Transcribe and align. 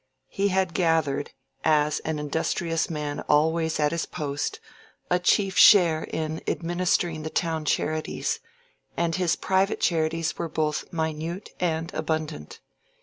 He 0.29 0.47
had 0.47 0.73
gathered, 0.73 1.29
as 1.63 1.99
an 1.99 2.17
industrious 2.17 2.89
man 2.89 3.19
always 3.29 3.79
at 3.79 3.91
his 3.91 4.07
post, 4.07 4.59
a 5.11 5.19
chief 5.19 5.55
share 5.59 6.05
in 6.05 6.41
administering 6.47 7.21
the 7.21 7.29
town 7.29 7.65
charities, 7.65 8.39
and 8.97 9.13
his 9.15 9.35
private 9.35 9.79
charities 9.79 10.39
were 10.39 10.49
both 10.49 10.91
minute 10.91 11.51
and 11.59 11.93
abundant. 11.93 12.61